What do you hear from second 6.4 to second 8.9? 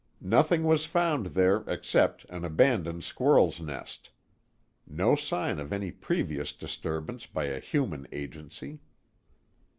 disturbance by a human agency.